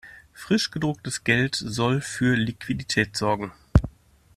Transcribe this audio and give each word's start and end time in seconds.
Frisch 0.33 0.71
gedrucktes 0.71 1.23
Geld 1.25 1.55
soll 1.55 2.01
für 2.01 2.33
Liquidität 2.35 3.15
sorgen. 3.15 3.51